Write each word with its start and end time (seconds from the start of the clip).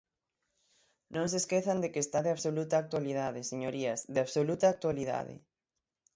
Non 1.15 1.25
se 1.31 1.37
esquezan 1.41 1.77
de 1.83 1.91
que 1.93 2.01
está 2.05 2.19
de 2.23 2.33
absoluta 2.35 2.75
actualidade, 2.83 3.39
señorías, 3.51 3.99
¡de 4.13 4.19
absoluta 4.25 4.65
actualidade! 4.69 5.35